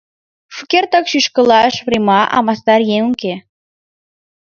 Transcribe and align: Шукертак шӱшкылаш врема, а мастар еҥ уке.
Шукертак 0.55 1.05
шӱшкылаш 1.11 1.75
врема, 1.85 2.21
а 2.35 2.37
мастар 2.45 2.81
еҥ 2.95 3.03
уке. 3.11 3.33